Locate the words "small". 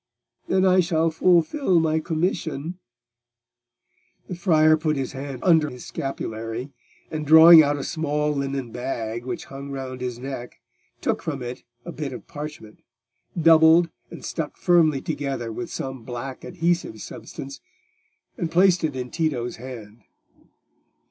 7.83-8.33